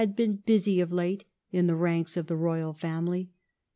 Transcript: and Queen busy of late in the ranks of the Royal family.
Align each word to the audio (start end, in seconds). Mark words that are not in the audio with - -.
and 0.03 0.15
Queen 0.15 0.37
busy 0.47 0.79
of 0.81 0.91
late 0.91 1.25
in 1.51 1.67
the 1.67 1.75
ranks 1.75 2.17
of 2.17 2.25
the 2.25 2.35
Royal 2.35 2.73
family. 2.73 3.29